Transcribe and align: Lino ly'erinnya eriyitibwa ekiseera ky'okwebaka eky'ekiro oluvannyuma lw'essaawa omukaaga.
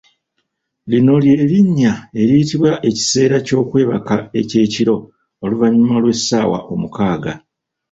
Lino 0.91 1.13
ly'erinnya 1.23 1.93
eriyitibwa 2.21 2.71
ekiseera 2.89 3.37
ky'okwebaka 3.47 4.15
eky'ekiro 4.39 4.95
oluvannyuma 5.43 5.95
lw'essaawa 6.03 6.57
omukaaga. 6.73 7.33